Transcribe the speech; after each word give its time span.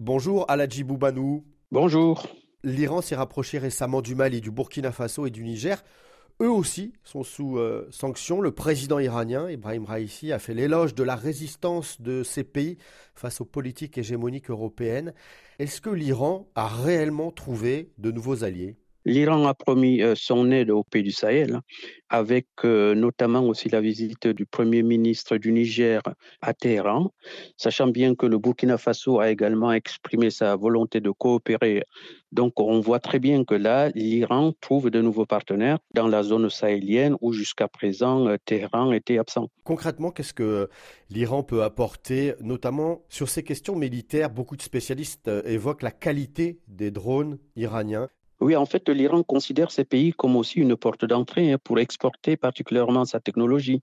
Bonjour 0.00 0.46
Aladji 0.48 0.82
Boubanou. 0.82 1.44
Bonjour. 1.70 2.26
L'Iran 2.64 3.02
s'est 3.02 3.16
rapproché 3.16 3.58
récemment 3.58 4.00
du 4.00 4.14
Mali, 4.14 4.40
du 4.40 4.50
Burkina 4.50 4.92
Faso 4.92 5.26
et 5.26 5.30
du 5.30 5.44
Niger. 5.44 5.84
Eux 6.40 6.50
aussi 6.50 6.94
sont 7.04 7.22
sous 7.22 7.58
euh, 7.58 7.86
sanctions. 7.90 8.40
Le 8.40 8.50
président 8.50 8.98
iranien, 8.98 9.50
Ibrahim 9.50 9.84
Raisi, 9.84 10.32
a 10.32 10.38
fait 10.38 10.54
l'éloge 10.54 10.94
de 10.94 11.02
la 11.02 11.16
résistance 11.16 12.00
de 12.00 12.22
ces 12.22 12.44
pays 12.44 12.78
face 13.14 13.42
aux 13.42 13.44
politiques 13.44 13.98
hégémoniques 13.98 14.48
européennes. 14.48 15.12
Est-ce 15.58 15.82
que 15.82 15.90
l'Iran 15.90 16.48
a 16.54 16.66
réellement 16.66 17.30
trouvé 17.30 17.92
de 17.98 18.10
nouveaux 18.10 18.42
alliés? 18.42 18.78
L'Iran 19.06 19.46
a 19.46 19.54
promis 19.54 20.02
euh, 20.02 20.14
son 20.14 20.50
aide 20.50 20.70
aux 20.70 20.84
pays 20.84 21.02
du 21.02 21.10
Sahel, 21.10 21.54
hein, 21.54 21.62
avec 22.10 22.46
euh, 22.64 22.94
notamment 22.94 23.42
aussi 23.44 23.70
la 23.70 23.80
visite 23.80 24.28
du 24.28 24.44
Premier 24.44 24.82
ministre 24.82 25.38
du 25.38 25.52
Niger 25.52 26.02
à 26.42 26.52
Téhéran, 26.52 27.10
sachant 27.56 27.86
bien 27.86 28.14
que 28.14 28.26
le 28.26 28.36
Burkina 28.36 28.76
Faso 28.76 29.18
a 29.18 29.30
également 29.30 29.72
exprimé 29.72 30.28
sa 30.28 30.54
volonté 30.54 31.00
de 31.00 31.10
coopérer. 31.10 31.82
Donc 32.30 32.60
on 32.60 32.80
voit 32.80 33.00
très 33.00 33.18
bien 33.18 33.44
que 33.44 33.54
là, 33.54 33.88
l'Iran 33.94 34.52
trouve 34.60 34.90
de 34.90 35.00
nouveaux 35.00 35.26
partenaires 35.26 35.78
dans 35.94 36.06
la 36.06 36.22
zone 36.22 36.50
sahélienne 36.50 37.16
où 37.22 37.32
jusqu'à 37.32 37.68
présent 37.68 38.26
euh, 38.28 38.36
Téhéran 38.44 38.92
était 38.92 39.16
absent. 39.16 39.48
Concrètement, 39.64 40.10
qu'est-ce 40.10 40.34
que 40.34 40.68
l'Iran 41.08 41.42
peut 41.42 41.62
apporter, 41.62 42.34
notamment 42.42 43.02
sur 43.08 43.30
ces 43.30 43.44
questions 43.44 43.76
militaires? 43.76 44.28
Beaucoup 44.28 44.58
de 44.58 44.62
spécialistes 44.62 45.30
évoquent 45.46 45.82
la 45.82 45.90
qualité 45.90 46.60
des 46.68 46.90
drones 46.90 47.38
iraniens. 47.56 48.10
Oui, 48.40 48.56
en 48.56 48.64
fait, 48.64 48.88
l'Iran 48.88 49.22
considère 49.22 49.70
ces 49.70 49.84
pays 49.84 50.12
comme 50.12 50.34
aussi 50.36 50.60
une 50.60 50.74
porte 50.74 51.04
d'entrée 51.04 51.52
hein, 51.52 51.58
pour 51.62 51.78
exporter 51.78 52.38
particulièrement 52.38 53.04
sa 53.04 53.20
technologie. 53.20 53.82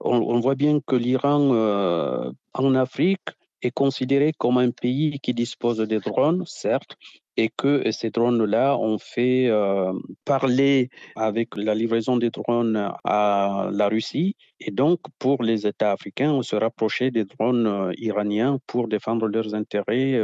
On, 0.00 0.38
voit 0.38 0.54
bien 0.54 0.78
que 0.86 0.94
l'Iran 0.94 1.52
euh, 1.52 2.30
en 2.54 2.74
Afrique 2.76 3.30
est 3.62 3.72
considéré 3.72 4.32
comme 4.38 4.58
un 4.58 4.70
pays 4.70 5.18
qui 5.18 5.34
dispose 5.34 5.78
des 5.78 5.98
drones, 5.98 6.44
certes, 6.46 6.96
et 7.36 7.48
que 7.48 7.90
ces 7.90 8.10
drones-là 8.10 8.78
ont 8.78 8.98
fait 8.98 9.48
euh, 9.48 9.92
parler 10.24 10.90
avec 11.16 11.56
la 11.56 11.74
livraison 11.74 12.16
des 12.16 12.30
drones 12.30 12.92
à 13.02 13.68
la 13.72 13.88
Russie. 13.88 14.36
Et 14.60 14.70
donc, 14.70 15.00
pour 15.18 15.42
les 15.42 15.66
États 15.66 15.90
africains, 15.90 16.30
on 16.32 16.42
se 16.42 16.54
rapprocher 16.54 17.10
des 17.10 17.24
drones 17.24 17.66
euh, 17.66 17.92
iraniens 17.96 18.60
pour 18.68 18.86
défendre 18.86 19.26
leurs 19.26 19.56
intérêts, 19.56 20.22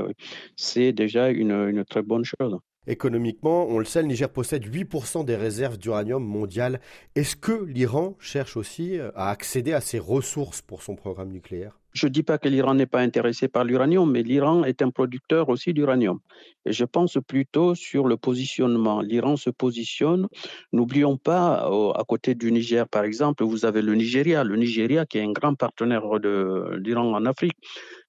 c'est 0.56 0.92
déjà 0.92 1.30
une 1.30 1.84
très 1.84 2.02
bonne 2.02 2.24
chose. 2.24 2.60
Économiquement, 2.86 3.66
on 3.68 3.78
le 3.78 3.84
sait, 3.84 4.02
le 4.02 4.08
Niger 4.08 4.28
possède 4.28 4.64
8% 4.66 5.24
des 5.24 5.36
réserves 5.36 5.78
d'uranium 5.78 6.22
mondiales. 6.24 6.80
Est-ce 7.14 7.36
que 7.36 7.64
l'Iran 7.64 8.16
cherche 8.18 8.56
aussi 8.56 8.98
euh, 8.98 9.10
à 9.14 9.30
accéder 9.30 9.72
à 9.72 9.80
ces 9.80 9.98
ressources 9.98 10.60
pour 10.60 10.82
son 10.82 10.94
programme 10.94 11.30
nucléaire? 11.30 11.78
Je 11.94 12.06
ne 12.08 12.12
dis 12.12 12.24
pas 12.24 12.38
que 12.38 12.48
l'Iran 12.48 12.74
n'est 12.74 12.86
pas 12.86 13.00
intéressé 13.00 13.46
par 13.46 13.62
l'uranium, 13.62 14.10
mais 14.10 14.24
l'Iran 14.24 14.64
est 14.64 14.82
un 14.82 14.90
producteur 14.90 15.48
aussi 15.48 15.72
d'uranium. 15.72 16.18
Et 16.66 16.72
je 16.72 16.84
pense 16.84 17.18
plutôt 17.24 17.76
sur 17.76 18.08
le 18.08 18.16
positionnement. 18.16 19.00
L'Iran 19.00 19.36
se 19.36 19.48
positionne. 19.48 20.26
N'oublions 20.72 21.16
pas, 21.16 21.68
à 21.94 22.02
côté 22.06 22.34
du 22.34 22.50
Niger, 22.50 22.88
par 22.88 23.04
exemple, 23.04 23.44
vous 23.44 23.64
avez 23.64 23.80
le 23.80 23.94
Nigeria. 23.94 24.42
Le 24.42 24.56
Nigeria 24.56 25.06
qui 25.06 25.18
est 25.18 25.22
un 25.22 25.30
grand 25.30 25.54
partenaire 25.54 26.18
de 26.18 26.80
l'Iran 26.82 27.14
en 27.14 27.24
Afrique. 27.26 27.56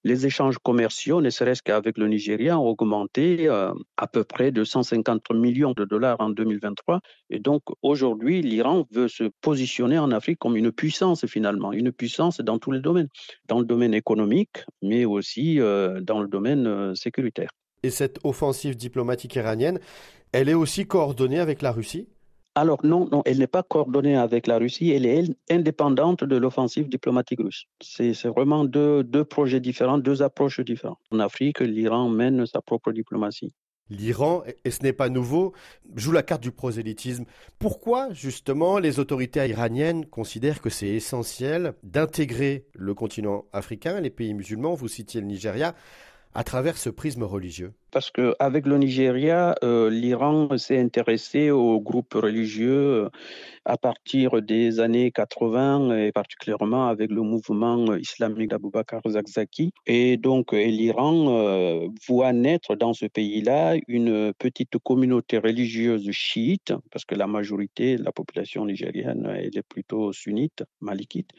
Les 0.04 0.26
échanges 0.26 0.58
commerciaux, 0.58 1.20
ne 1.20 1.30
serait-ce 1.30 1.62
qu'avec 1.62 1.98
le 1.98 2.08
Nigeria, 2.08 2.58
ont 2.58 2.68
augmenté 2.68 3.48
euh, 3.48 3.72
à 3.96 4.06
peu 4.06 4.24
près 4.24 4.52
de 4.52 4.64
150 4.64 5.30
millions 5.30 5.72
de 5.72 5.84
dollars 5.84 6.20
en 6.20 6.30
2023. 6.30 7.00
Et 7.30 7.38
donc, 7.38 7.62
aujourd'hui, 7.82 8.42
l'Iran 8.42 8.86
veut 8.92 9.08
se 9.08 9.24
positionner 9.40 9.98
en 9.98 10.10
Afrique 10.10 10.38
comme 10.38 10.56
une 10.56 10.72
puissance, 10.72 11.26
finalement, 11.26 11.72
une 11.72 11.92
puissance 11.92 12.40
dans 12.40 12.58
tous 12.58 12.70
les 12.70 12.80
domaines. 12.80 13.08
Dans 13.46 13.58
le 13.58 13.66
domaine 13.66 13.94
économique, 13.94 14.64
mais 14.82 15.04
aussi 15.04 15.60
euh, 15.60 16.00
dans 16.00 16.20
le 16.20 16.28
domaine 16.28 16.66
euh, 16.66 16.94
sécuritaire. 16.94 17.50
Et 17.82 17.90
cette 17.90 18.18
offensive 18.24 18.76
diplomatique 18.76 19.34
iranienne, 19.34 19.78
elle 20.32 20.48
est 20.48 20.54
aussi 20.54 20.86
coordonnée 20.86 21.38
avec 21.38 21.62
la 21.62 21.72
Russie? 21.72 22.08
Alors 22.56 22.84
non, 22.84 23.06
non, 23.12 23.22
elle 23.26 23.38
n'est 23.38 23.46
pas 23.46 23.62
coordonnée 23.62 24.16
avec 24.16 24.46
la 24.46 24.56
Russie, 24.56 24.90
elle 24.90 25.04
est 25.04 25.24
indépendante 25.50 26.24
de 26.24 26.36
l'offensive 26.36 26.88
diplomatique 26.88 27.40
russe. 27.40 27.66
C'est 27.82 28.12
vraiment 28.24 28.64
deux, 28.64 29.04
deux 29.04 29.24
projets 29.24 29.60
différents, 29.60 29.98
deux 29.98 30.22
approches 30.22 30.60
différentes. 30.60 30.98
En 31.10 31.20
Afrique, 31.20 31.60
l'Iran 31.60 32.08
mène 32.08 32.46
sa 32.46 32.62
propre 32.62 32.92
diplomatie. 32.92 33.52
L'Iran, 33.90 34.42
et 34.64 34.70
ce 34.70 34.82
n'est 34.82 34.94
pas 34.94 35.10
nouveau, 35.10 35.52
joue 35.94 36.12
la 36.12 36.22
carte 36.22 36.42
du 36.42 36.50
prosélytisme. 36.50 37.26
Pourquoi, 37.58 38.10
justement, 38.12 38.78
les 38.78 38.98
autorités 38.98 39.46
iraniennes 39.46 40.06
considèrent 40.06 40.62
que 40.62 40.70
c'est 40.70 40.88
essentiel 40.88 41.74
d'intégrer 41.82 42.66
le 42.72 42.94
continent 42.94 43.44
africain, 43.52 44.00
les 44.00 44.10
pays 44.10 44.32
musulmans, 44.32 44.74
vous 44.74 44.88
citiez 44.88 45.20
le 45.20 45.26
Nigeria, 45.26 45.74
à 46.34 46.42
travers 46.42 46.78
ce 46.78 46.88
prisme 46.88 47.22
religieux? 47.22 47.74
Parce 47.96 48.10
qu'avec 48.10 48.66
le 48.66 48.76
Nigeria, 48.76 49.54
euh, 49.64 49.88
l'Iran 49.88 50.58
s'est 50.58 50.78
intéressé 50.78 51.50
aux 51.50 51.80
groupes 51.80 52.12
religieux 52.12 53.06
euh, 53.06 53.08
à 53.64 53.78
partir 53.78 54.42
des 54.42 54.80
années 54.80 55.10
80 55.10 55.96
et 55.96 56.12
particulièrement 56.12 56.88
avec 56.88 57.10
le 57.10 57.22
mouvement 57.22 57.96
islamique 57.96 58.50
d'Abubakar 58.50 59.00
Zakzaki. 59.08 59.72
Et 59.86 60.18
donc, 60.18 60.52
l'Iran 60.52 61.38
euh, 61.38 61.88
voit 62.06 62.34
naître 62.34 62.76
dans 62.76 62.92
ce 62.92 63.06
pays-là 63.06 63.76
une 63.88 64.34
petite 64.34 64.76
communauté 64.84 65.38
religieuse 65.38 66.10
chiite, 66.10 66.74
parce 66.92 67.06
que 67.06 67.14
la 67.14 67.26
majorité 67.26 67.96
de 67.96 68.04
la 68.04 68.12
population 68.12 68.66
nigérienne, 68.66 69.26
est 69.40 69.62
plutôt 69.62 70.12
sunnite, 70.12 70.64
malikite. 70.82 71.30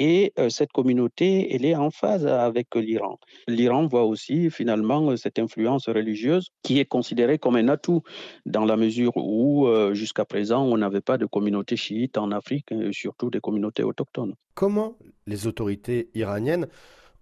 Et 0.00 0.32
cette 0.48 0.70
communauté, 0.70 1.52
elle 1.52 1.64
est 1.64 1.74
en 1.74 1.90
phase 1.90 2.24
avec 2.24 2.72
l'Iran. 2.76 3.18
L'Iran 3.48 3.88
voit 3.88 4.04
aussi 4.04 4.48
finalement 4.48 5.16
cette 5.16 5.40
influence 5.40 5.87
religieuse 5.92 6.48
qui 6.62 6.78
est 6.78 6.84
considérée 6.84 7.38
comme 7.38 7.56
un 7.56 7.68
atout 7.68 8.02
dans 8.46 8.64
la 8.64 8.76
mesure 8.76 9.12
où 9.16 9.66
euh, 9.66 9.94
jusqu'à 9.94 10.24
présent 10.24 10.64
on 10.64 10.76
n'avait 10.76 11.00
pas 11.00 11.18
de 11.18 11.26
communauté 11.26 11.76
chiite 11.76 12.18
en 12.18 12.30
Afrique, 12.30 12.72
et 12.72 12.92
surtout 12.92 13.30
des 13.30 13.40
communautés 13.40 13.82
autochtones. 13.82 14.34
Comment 14.54 14.96
les 15.26 15.46
autorités 15.46 16.10
iraniennes 16.14 16.66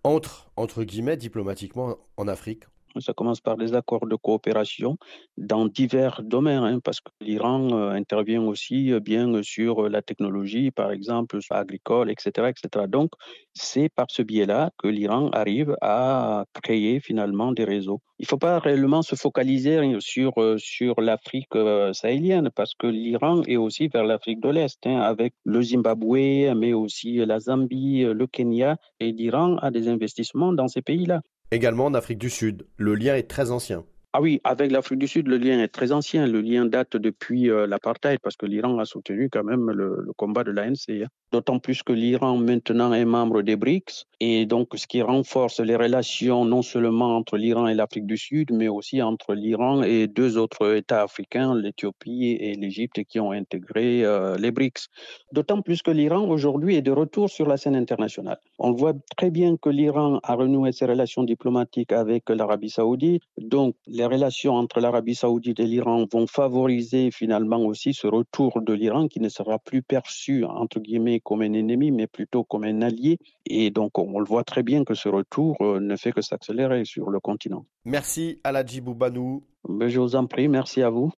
entrent, 0.05 0.51
entre 0.57 0.85
guillemets, 0.85 1.17
diplomatiquement 1.17 1.97
en 2.17 2.29
Afrique 2.29 2.65
ça 3.01 3.13
commence 3.13 3.41
par 3.41 3.57
des 3.57 3.75
accords 3.75 4.07
de 4.07 4.17
coopération 4.17 4.97
dans 5.37 5.67
divers 5.67 6.23
domaines, 6.23 6.65
hein, 6.65 6.81
parce 6.83 7.01
que 7.01 7.11
l'Iran 7.21 7.69
euh, 7.73 7.91
intervient 7.91 8.43
aussi 8.43 8.93
euh, 8.93 9.01
bien 9.01 9.43
sur 9.43 9.89
la 9.89 10.03
technologie, 10.03 10.71
par 10.71 10.91
exemple 10.91 11.39
agricole, 11.51 12.11
etc., 12.11 12.49
etc. 12.49 12.87
Donc, 12.89 13.11
c'est 13.55 13.89
par 13.89 14.07
ce 14.11 14.23
biais-là 14.23 14.71
que 14.79 14.89
l'Iran 14.89 15.31
arrive 15.31 15.77
à 15.81 16.45
créer 16.63 17.01
finalement 17.01 17.53
des 17.53 17.65
réseaux. 17.65 18.01
Il 18.19 18.23
ne 18.23 18.29
faut 18.29 18.39
pas 18.39 18.59
réellement 18.59 19.03
se 19.03 19.15
focaliser 19.15 19.97
sur, 20.01 20.41
euh, 20.41 20.57
sur 20.59 21.01
l'Afrique 21.01 21.55
sahélienne, 21.93 22.51
parce 22.55 22.75
que 22.75 22.87
l'Iran 22.87 23.43
est 23.47 23.57
aussi 23.57 23.89
vers 23.89 24.05
l'Afrique 24.05 24.41
de 24.41 24.49
l'Est, 24.49 24.87
hein, 24.87 25.01
avec 25.01 25.35
le 25.45 25.63
Zimbabwe, 25.63 26.55
mais 26.57 26.73
aussi 26.73 27.17
la 27.17 27.41
Zambie, 27.41 28.05
le 28.05 28.27
Kenya, 28.27 28.77
et 29.01 29.13
l'Iran 29.13 29.57
a 29.59 29.71
des 29.71 29.89
investissements 29.89 30.53
dans 30.53 30.69
ces 30.69 30.83
pays-là. 30.83 31.21
Également 31.53 31.87
en 31.87 31.95
Afrique 31.95 32.19
du 32.19 32.29
Sud, 32.29 32.67
le 32.77 32.95
lien 32.95 33.15
est 33.15 33.31
très 33.31 33.53
ancien. 33.53 33.85
Ah 34.19 34.23
oui, 34.23 34.41
avec 34.45 34.73
l'Afrique 34.73 34.99
du 34.99 35.09
Sud, 35.09 35.29
le 35.29 35.37
lien 35.37 35.63
est 35.63 35.69
très 35.69 35.93
ancien. 35.93 36.27
Le 36.27 36.41
lien 36.41 36.65
date 36.65 36.97
depuis 36.97 37.51
euh, 37.51 37.67
l'apartheid 37.67 38.19
parce 38.23 38.35
que 38.35 38.47
l'Iran 38.47 38.79
a 38.79 38.87
soutenu 38.87 39.29
quand 39.29 39.45
même 39.45 39.71
le, 39.71 40.07
combat 40.17 40.43
de 40.43 40.53
l'ANC. 40.53 40.89
Hein. 40.89 41.09
D'autant 41.33 41.59
plus 41.59 41.83
que 41.83 41.93
l'Iran 41.93 42.39
maintenant 42.39 42.95
est 42.95 43.05
membre 43.05 43.43
des 43.43 43.57
BRICS 43.57 44.07
et 44.21 44.47
donc 44.47 44.69
ce 44.75 44.87
qui 44.87 45.03
renforce 45.03 45.61
les 45.61 45.77
relations 45.77 46.47
non 46.47 46.63
seulement 46.63 47.15
entre 47.15 47.37
l'Iran 47.37 47.67
et 47.67 47.75
l'Afrique 47.75 48.07
du 48.07 48.17
Sud, 48.17 48.53
mais 48.53 48.69
aussi 48.69 49.03
entre 49.03 49.35
l'Iran 49.35 49.83
et 49.83 50.07
deux 50.07 50.39
autres 50.39 50.77
États 50.77 51.03
africains, 51.03 51.55
l'Éthiopie 51.55 52.39
et 52.41 52.55
l'Égypte, 52.55 53.05
qui 53.05 53.21
ont 53.21 53.33
intégré 53.33 54.03
euh, 54.03 54.39
les 54.39 54.51
BRICS. 54.51 54.89
D'autant 55.33 55.61
plus 55.61 55.83
que 55.83 55.91
l'Iran 55.91 56.27
aujourd'hui 56.27 56.77
est 56.77 56.83
de 56.83 56.93
retour 56.93 57.29
sur 57.29 57.47
la 57.47 57.59
scène 57.59 57.77
internationale. 57.77 58.39
On 58.59 58.73
voit 58.73 58.95
très 59.15 59.31
bien 59.31 59.59
que 59.59 59.69
l'Iran 59.69 60.21
a 60.23 60.35
renoué 60.37 60.73
ses 60.73 60.87
relations 60.87 61.25
diplomatiques 61.25 61.93
avec 61.93 62.31
l'Arabie 62.31 62.71
saoudite. 62.71 63.23
Donc 63.37 63.75
les 63.87 64.06
les 64.09 64.15
relations 64.15 64.55
entre 64.55 64.81
l'Arabie 64.81 65.15
saoudite 65.15 65.59
et 65.59 65.67
l'Iran 65.67 66.07
vont 66.13 66.27
favoriser 66.27 67.11
finalement 67.11 67.59
aussi 67.59 67.93
ce 67.93 68.07
retour 68.07 68.61
de 68.61 68.73
l'Iran 68.73 69.09
qui 69.09 69.21
ne 69.21 69.29
sera 69.29 69.59
plus 69.59 69.83
perçu, 69.83 70.45
entre 70.45 70.79
guillemets, 70.81 71.21
comme 71.21 71.43
un 71.43 71.53
ennemi, 71.53 71.91
mais 71.91 72.07
plutôt 72.07 72.45
comme 72.45 72.65
un 72.65 72.83
allié. 72.83 73.19
Et 73.47 73.71
donc, 73.71 73.99
on 73.99 74.19
le 74.21 74.25
voit 74.25 74.45
très 74.45 74.63
bien 74.63 74.85
que 74.85 74.95
ce 74.95 75.09
retour 75.09 75.57
euh, 75.61 75.81
ne 75.81 75.97
fait 75.97 76.13
que 76.13 76.21
s'accélérer 76.21 76.85
sur 76.85 77.11
le 77.11 77.19
continent. 77.19 77.67
Merci 77.85 78.41
Aladji 78.45 78.81
Boubanou. 78.81 79.43
Ben, 79.69 79.89
je 79.89 79.99
vous 79.99 80.15
en 80.15 80.27
prie, 80.27 80.49
merci 80.49 80.83
à 80.83 80.91
vous. 80.91 81.13